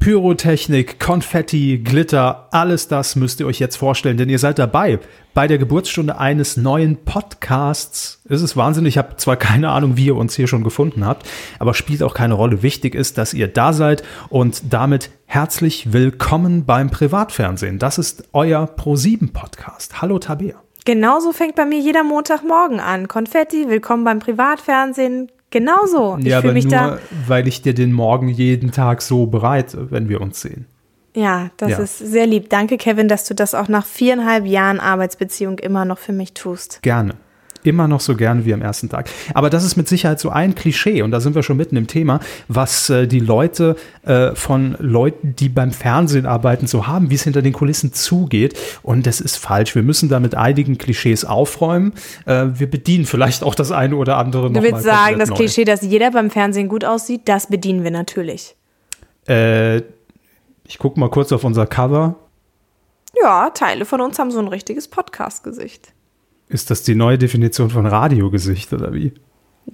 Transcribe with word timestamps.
Pyrotechnik, 0.00 0.98
Konfetti, 0.98 1.76
Glitter, 1.84 2.48
alles 2.52 2.88
das 2.88 3.16
müsst 3.16 3.38
ihr 3.38 3.46
euch 3.46 3.58
jetzt 3.58 3.76
vorstellen, 3.76 4.16
denn 4.16 4.30
ihr 4.30 4.38
seid 4.38 4.58
dabei 4.58 4.98
bei 5.34 5.46
der 5.46 5.58
Geburtsstunde 5.58 6.18
eines 6.18 6.56
neuen 6.56 7.04
Podcasts. 7.04 8.22
Es 8.26 8.40
ist 8.40 8.56
wahnsinnig, 8.56 8.94
ich 8.94 8.98
habe 8.98 9.16
zwar 9.16 9.36
keine 9.36 9.68
Ahnung, 9.68 9.98
wie 9.98 10.06
ihr 10.06 10.16
uns 10.16 10.34
hier 10.34 10.48
schon 10.48 10.64
gefunden 10.64 11.04
habt, 11.04 11.28
aber 11.58 11.74
spielt 11.74 12.02
auch 12.02 12.14
keine 12.14 12.32
Rolle. 12.32 12.62
Wichtig 12.62 12.94
ist, 12.94 13.18
dass 13.18 13.34
ihr 13.34 13.46
da 13.46 13.74
seid 13.74 14.02
und 14.30 14.72
damit 14.72 15.10
herzlich 15.26 15.92
willkommen 15.92 16.64
beim 16.64 16.88
Privatfernsehen. 16.88 17.78
Das 17.78 17.98
ist 17.98 18.24
euer 18.32 18.74
Pro7 18.74 19.34
Podcast. 19.34 20.00
Hallo 20.00 20.18
Tabea. 20.18 20.54
Genauso 20.86 21.32
fängt 21.32 21.56
bei 21.56 21.66
mir 21.66 21.78
jeder 21.78 22.04
Montagmorgen 22.04 22.80
an. 22.80 23.06
Konfetti, 23.06 23.68
willkommen 23.68 24.04
beim 24.04 24.18
Privatfernsehen. 24.18 25.30
Genauso. 25.50 26.16
Ich 26.20 26.26
ja, 26.26 26.38
aber 26.38 26.52
mich 26.52 26.64
nur, 26.64 26.72
da, 26.72 26.98
weil 27.26 27.48
ich 27.48 27.62
dir 27.62 27.74
den 27.74 27.92
Morgen 27.92 28.28
jeden 28.28 28.70
Tag 28.70 29.02
so 29.02 29.26
bereite, 29.26 29.90
wenn 29.90 30.08
wir 30.08 30.20
uns 30.20 30.40
sehen. 30.40 30.66
Ja, 31.14 31.50
das 31.56 31.70
ja. 31.70 31.78
ist 31.78 31.98
sehr 31.98 32.26
lieb. 32.26 32.50
Danke, 32.50 32.76
Kevin, 32.76 33.08
dass 33.08 33.24
du 33.24 33.34
das 33.34 33.54
auch 33.54 33.66
nach 33.66 33.84
viereinhalb 33.84 34.46
Jahren 34.46 34.78
Arbeitsbeziehung 34.78 35.58
immer 35.58 35.84
noch 35.84 35.98
für 35.98 36.12
mich 36.12 36.34
tust. 36.34 36.80
Gerne 36.82 37.14
immer 37.64 37.88
noch 37.88 38.00
so 38.00 38.16
gerne 38.16 38.44
wie 38.44 38.54
am 38.54 38.62
ersten 38.62 38.88
Tag. 38.88 39.08
Aber 39.34 39.50
das 39.50 39.64
ist 39.64 39.76
mit 39.76 39.88
Sicherheit 39.88 40.20
so 40.20 40.30
ein 40.30 40.54
Klischee 40.54 41.02
und 41.02 41.10
da 41.10 41.20
sind 41.20 41.34
wir 41.34 41.42
schon 41.42 41.56
mitten 41.56 41.76
im 41.76 41.86
Thema, 41.86 42.20
was 42.48 42.90
äh, 42.90 43.06
die 43.06 43.20
Leute 43.20 43.76
äh, 44.02 44.34
von 44.34 44.76
Leuten, 44.78 45.34
die 45.36 45.48
beim 45.48 45.72
Fernsehen 45.72 46.26
arbeiten, 46.26 46.66
so 46.66 46.86
haben, 46.86 47.10
wie 47.10 47.14
es 47.14 47.24
hinter 47.24 47.42
den 47.42 47.52
Kulissen 47.52 47.92
zugeht. 47.92 48.58
Und 48.82 49.06
das 49.06 49.20
ist 49.20 49.36
falsch. 49.36 49.74
Wir 49.74 49.82
müssen 49.82 50.08
da 50.08 50.20
mit 50.20 50.34
einigen 50.34 50.78
Klischees 50.78 51.24
aufräumen. 51.24 51.92
Äh, 52.26 52.46
wir 52.54 52.70
bedienen 52.70 53.06
vielleicht 53.06 53.42
auch 53.42 53.54
das 53.54 53.72
eine 53.72 53.96
oder 53.96 54.16
andere 54.16 54.50
noch. 54.50 54.60
Du 54.60 54.62
willst 54.62 54.84
sagen, 54.84 55.18
das 55.18 55.30
neu. 55.30 55.36
Klischee, 55.36 55.64
dass 55.64 55.82
jeder 55.82 56.10
beim 56.10 56.30
Fernsehen 56.30 56.68
gut 56.68 56.84
aussieht, 56.84 57.22
das 57.26 57.46
bedienen 57.46 57.84
wir 57.84 57.90
natürlich. 57.90 58.56
Äh, 59.28 59.78
ich 60.66 60.78
gucke 60.78 60.98
mal 61.00 61.10
kurz 61.10 61.32
auf 61.32 61.44
unser 61.44 61.66
Cover. 61.66 62.16
Ja, 63.20 63.50
Teile 63.50 63.84
von 63.84 64.00
uns 64.00 64.18
haben 64.18 64.30
so 64.30 64.38
ein 64.38 64.48
richtiges 64.48 64.88
Podcast-Gesicht. 64.88 65.92
Ist 66.50 66.70
das 66.70 66.82
die 66.82 66.96
neue 66.96 67.16
Definition 67.16 67.70
von 67.70 67.86
Radiogesicht 67.86 68.72
oder 68.72 68.92
wie? 68.92 69.12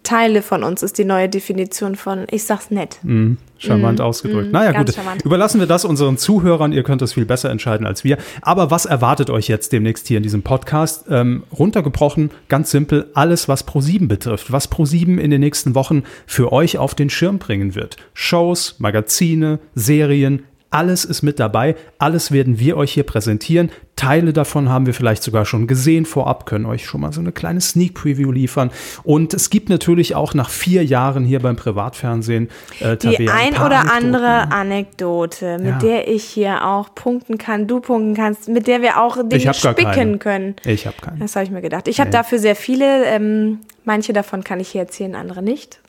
Teile 0.02 0.42
von 0.42 0.62
uns 0.62 0.82
ist 0.82 0.98
die 0.98 1.04
neue 1.04 1.28
Definition 1.28 1.96
von, 1.96 2.26
ich 2.30 2.44
sag's 2.44 2.70
nett. 2.70 2.98
Mm, 3.02 3.34
charmant 3.56 3.98
mm, 3.98 4.02
ausgedrückt. 4.02 4.48
Mm, 4.48 4.52
naja, 4.52 4.72
gut. 4.72 4.94
Charmant. 4.94 5.24
Überlassen 5.24 5.58
wir 5.58 5.66
das 5.66 5.86
unseren 5.86 6.18
Zuhörern. 6.18 6.72
Ihr 6.72 6.82
könnt 6.82 7.00
das 7.00 7.14
viel 7.14 7.24
besser 7.24 7.50
entscheiden 7.50 7.86
als 7.86 8.04
wir. 8.04 8.18
Aber 8.42 8.70
was 8.70 8.84
erwartet 8.84 9.30
euch 9.30 9.48
jetzt 9.48 9.72
demnächst 9.72 10.06
hier 10.06 10.18
in 10.18 10.22
diesem 10.22 10.42
Podcast? 10.42 11.06
Ähm, 11.08 11.44
runtergebrochen, 11.56 12.30
ganz 12.48 12.70
simpel, 12.70 13.10
alles, 13.14 13.48
was 13.48 13.66
Pro7 13.66 14.06
betrifft. 14.06 14.52
Was 14.52 14.70
Pro7 14.70 15.18
in 15.18 15.30
den 15.30 15.40
nächsten 15.40 15.74
Wochen 15.74 16.02
für 16.26 16.52
euch 16.52 16.76
auf 16.76 16.94
den 16.94 17.08
Schirm 17.08 17.38
bringen 17.38 17.74
wird. 17.74 17.96
Shows, 18.12 18.76
Magazine, 18.78 19.60
Serien, 19.74 20.42
alles 20.76 21.06
ist 21.06 21.22
mit 21.22 21.40
dabei, 21.40 21.74
alles 21.98 22.32
werden 22.32 22.58
wir 22.58 22.76
euch 22.76 22.92
hier 22.92 23.04
präsentieren. 23.04 23.70
Teile 23.96 24.34
davon 24.34 24.68
haben 24.68 24.84
wir 24.84 24.92
vielleicht 24.92 25.22
sogar 25.22 25.46
schon 25.46 25.66
gesehen 25.66 26.04
vorab, 26.04 26.44
können 26.44 26.66
euch 26.66 26.84
schon 26.84 27.00
mal 27.00 27.14
so 27.14 27.20
eine 27.22 27.32
kleine 27.32 27.62
Sneak 27.62 27.94
Preview 27.94 28.30
liefern. 28.30 28.70
Und 29.02 29.32
es 29.32 29.48
gibt 29.48 29.70
natürlich 29.70 30.14
auch 30.14 30.34
nach 30.34 30.50
vier 30.50 30.84
Jahren 30.84 31.24
hier 31.24 31.40
beim 31.40 31.56
Privatfernsehen 31.56 32.50
äh, 32.80 32.98
die 32.98 33.30
ein, 33.30 33.54
ein 33.54 33.62
oder 33.62 33.90
andere 33.90 34.52
Anekdote, 34.52 35.56
mit 35.56 35.66
ja. 35.66 35.78
der 35.78 36.08
ich 36.08 36.24
hier 36.24 36.66
auch 36.66 36.94
punkten 36.94 37.38
kann, 37.38 37.66
du 37.66 37.80
punkten 37.80 38.14
kannst, 38.14 38.48
mit 38.48 38.66
der 38.66 38.82
wir 38.82 39.00
auch 39.00 39.16
Dinge 39.26 39.54
spicken 39.54 40.18
können. 40.18 40.56
Ich 40.66 40.86
habe 40.86 40.96
keine. 41.00 41.20
Das 41.20 41.34
habe 41.34 41.46
ich 41.46 41.50
mir 41.50 41.62
gedacht. 41.62 41.88
Ich 41.88 41.96
nee. 41.96 42.02
habe 42.02 42.10
dafür 42.10 42.38
sehr 42.38 42.54
viele. 42.54 43.06
Ähm, 43.06 43.60
manche 43.84 44.12
davon 44.12 44.44
kann 44.44 44.60
ich 44.60 44.68
hier 44.68 44.82
erzählen, 44.82 45.14
andere 45.14 45.42
nicht. 45.42 45.80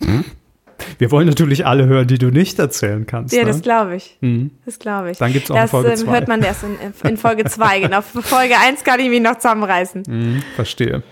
Hm? 0.00 0.24
Wir 0.98 1.10
wollen 1.12 1.28
natürlich 1.28 1.64
alle 1.64 1.86
hören, 1.86 2.08
die 2.08 2.18
du 2.18 2.30
nicht 2.30 2.58
erzählen 2.58 3.06
kannst. 3.06 3.32
Ja, 3.32 3.42
ne? 3.42 3.48
das 3.48 3.62
glaube 3.62 3.96
ich. 3.96 4.16
Mhm. 4.20 4.50
Das 4.66 4.78
glaube 4.78 5.12
ich. 5.12 5.18
Dann 5.18 5.32
gibt 5.32 5.44
es 5.44 5.50
auch 5.50 5.56
das, 5.56 5.70
Folge 5.70 5.88
2. 5.88 5.92
Das 5.92 6.02
ähm, 6.02 6.10
hört 6.10 6.28
man 6.28 6.42
erst 6.42 6.64
in, 6.64 7.10
in 7.10 7.16
Folge 7.16 7.44
2. 7.44 7.80
genau. 7.82 8.02
Folge 8.02 8.54
1 8.58 8.84
kann 8.84 9.00
ich 9.00 9.08
mich 9.08 9.20
noch 9.20 9.36
zusammenreißen. 9.36 10.02
Mhm, 10.08 10.42
verstehe. 10.56 11.02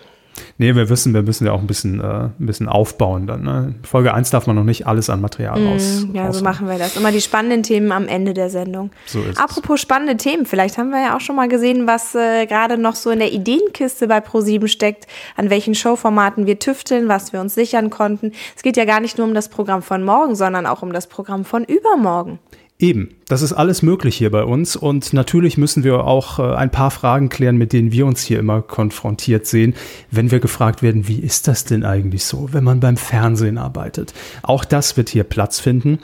Nee, 0.59 0.75
wir 0.75 0.89
wissen, 0.89 1.15
wir 1.15 1.23
müssen 1.23 1.47
ja 1.47 1.53
auch 1.53 1.61
ein 1.61 1.67
bisschen, 1.67 2.01
äh, 2.01 2.05
ein 2.05 2.35
bisschen 2.39 2.69
aufbauen 2.69 3.27
dann. 3.27 3.43
Ne? 3.43 3.75
Folge 3.83 4.15
1 4.15 4.31
darf 4.31 4.47
man 4.47 4.57
noch 4.57 4.65
nicht 4.65 4.87
alles 4.87 5.11
an 5.11 5.21
Material 5.21 5.61
mm, 5.61 5.69
raus. 5.69 6.07
Ja, 6.13 6.33
so 6.33 6.43
machen 6.43 6.69
wir 6.69 6.79
das. 6.79 6.97
Immer 6.97 7.13
die 7.13 7.21
spannenden 7.21 7.63
Themen 7.63 7.93
am 7.93 8.09
Ende 8.09 8.35
der 8.35 8.51
Sendung. 8.51 8.91
So 9.07 9.23
ist 9.23 9.39
Apropos 9.39 9.77
es. 9.77 9.83
spannende 9.83 10.17
Themen, 10.17 10.47
vielleicht 10.47 10.79
haben 10.79 10.91
wir 10.91 11.01
ja 11.01 11.17
auch 11.17 11.21
schon 11.21 11.37
mal 11.37 11.49
gesehen, 11.49 11.87
was 11.87 12.15
äh, 12.15 12.47
gerade 12.47 12.79
noch 12.79 12.95
so 12.95 13.11
in 13.11 13.19
der 13.19 13.33
Ideenkiste 13.33 14.09
bei 14.09 14.19
Pro7 14.19 14.69
steckt, 14.69 15.07
an 15.37 15.51
welchen 15.51 15.75
Showformaten 15.75 16.47
wir 16.47 16.59
tüfteln, 16.59 17.09
was 17.09 17.33
wir 17.33 17.41
uns 17.41 17.55
sichern 17.55 17.91
konnten. 17.91 18.33
Es 18.57 18.63
geht 18.63 18.77
ja 18.77 18.85
gar 18.85 19.01
nicht 19.01 19.19
nur 19.19 19.27
um 19.27 19.35
das 19.35 19.49
Programm 19.49 19.83
von 19.83 20.03
morgen, 20.05 20.35
sondern 20.35 20.67
auch 20.67 20.83
um 20.83 20.93
das 20.93 21.07
Programm 21.07 21.45
von 21.45 21.65
übermorgen. 21.65 22.39
Eben, 22.79 23.09
das 23.27 23.41
ist 23.41 23.55
alles 23.55 23.81
möglich 23.81 24.17
hier 24.17 24.31
bei 24.31 24.45
uns 24.45 24.77
und 24.77 25.15
natürlich 25.15 25.57
müssen 25.57 25.83
wir 25.83 26.05
auch 26.05 26.39
äh, 26.39 26.43
ein 26.43 26.71
paar 26.71 26.91
Fragen 26.91 27.31
klären, 27.31 27.57
mit 27.57 27.73
denen 27.73 27.91
wir 27.91 28.05
uns 28.05 28.23
hier 28.23 28.39
immer 28.39 28.61
konfrontiert 28.61 29.47
sehen, 29.47 29.75
wenn 30.11 30.31
wir 30.31 30.41
gefragt 30.41 30.83
werden, 30.83 31.09
wie 31.09 31.21
ist 31.21 31.49
das 31.49 31.65
denn 31.65 31.85
eigentlich 31.85 32.25
so, 32.25 32.51
wenn 32.53 32.65
man 32.65 32.81
beim 32.81 32.99
Fernsehen 32.99 33.57
arbeitet? 33.57 34.13
Auch 34.43 34.65
das 34.67 34.99
wird 34.99 35.09
hier 35.09 35.25
Platz 35.25 35.59
finden. 35.59 36.01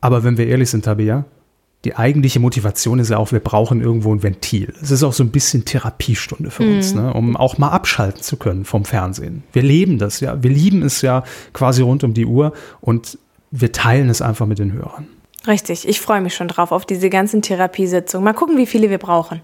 Aber 0.00 0.24
wenn 0.24 0.38
wir 0.38 0.46
ehrlich 0.46 0.70
sind, 0.70 0.86
Tabea, 0.86 1.26
die 1.84 1.96
eigentliche 1.96 2.40
Motivation 2.40 2.98
ist 2.98 3.10
ja 3.10 3.18
auch, 3.18 3.32
wir 3.32 3.40
brauchen 3.40 3.82
irgendwo 3.82 4.14
ein 4.14 4.22
Ventil. 4.22 4.72
Es 4.80 4.90
ist 4.90 5.02
auch 5.02 5.12
so 5.12 5.22
ein 5.22 5.30
bisschen 5.30 5.66
Therapiestunde 5.66 6.50
für 6.50 6.62
mhm. 6.62 6.76
uns, 6.76 6.94
ne? 6.94 7.12
um 7.12 7.36
auch 7.36 7.58
mal 7.58 7.68
abschalten 7.68 8.22
zu 8.22 8.38
können 8.38 8.64
vom 8.64 8.86
Fernsehen. 8.86 9.42
Wir 9.52 9.62
leben 9.62 9.98
das 9.98 10.20
ja, 10.20 10.42
wir 10.42 10.50
lieben 10.50 10.82
es 10.82 11.02
ja 11.02 11.24
quasi 11.52 11.82
rund 11.82 12.02
um 12.02 12.14
die 12.14 12.24
Uhr 12.24 12.54
und 12.80 13.18
wir 13.50 13.72
teilen 13.72 14.08
es 14.08 14.22
einfach 14.22 14.46
mit 14.46 14.58
den 14.58 14.72
Hörern. 14.72 15.06
Richtig, 15.46 15.86
ich 15.86 16.00
freue 16.00 16.20
mich 16.20 16.34
schon 16.34 16.48
drauf 16.48 16.72
auf 16.72 16.86
diese 16.86 17.10
ganzen 17.10 17.42
Therapiesitzungen. 17.42 18.24
Mal 18.24 18.32
gucken, 18.32 18.56
wie 18.56 18.66
viele 18.66 18.90
wir 18.90 18.98
brauchen. 18.98 19.42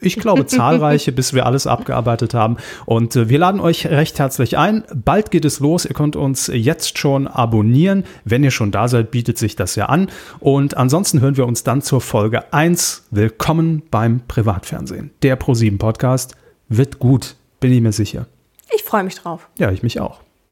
Ich 0.00 0.16
glaube 0.16 0.46
zahlreiche, 0.46 1.12
bis 1.12 1.34
wir 1.34 1.46
alles 1.46 1.66
abgearbeitet 1.66 2.34
haben. 2.34 2.56
Und 2.86 3.16
äh, 3.16 3.28
wir 3.28 3.38
laden 3.38 3.60
euch 3.60 3.86
recht 3.86 4.18
herzlich 4.18 4.56
ein. 4.56 4.84
Bald 4.94 5.30
geht 5.30 5.44
es 5.44 5.60
los. 5.60 5.84
Ihr 5.84 5.94
könnt 5.94 6.16
uns 6.16 6.48
jetzt 6.52 6.98
schon 6.98 7.26
abonnieren. 7.26 8.04
Wenn 8.24 8.42
ihr 8.44 8.50
schon 8.50 8.70
da 8.70 8.88
seid, 8.88 9.10
bietet 9.10 9.38
sich 9.38 9.56
das 9.56 9.76
ja 9.76 9.86
an. 9.86 10.10
Und 10.40 10.76
ansonsten 10.76 11.20
hören 11.20 11.36
wir 11.36 11.46
uns 11.46 11.64
dann 11.64 11.82
zur 11.82 12.00
Folge 12.00 12.52
1. 12.52 13.08
Willkommen 13.10 13.82
beim 13.90 14.22
Privatfernsehen. 14.26 15.10
Der 15.22 15.38
Pro7 15.38 15.78
Podcast 15.78 16.34
wird 16.68 16.98
gut, 16.98 17.36
bin 17.60 17.72
ich 17.72 17.80
mir 17.80 17.92
sicher. 17.92 18.26
Ich 18.74 18.82
freue 18.82 19.04
mich 19.04 19.16
drauf. 19.16 19.48
Ja, 19.58 19.70
ich 19.70 19.82
mich 19.82 20.00
auch. 20.00 20.20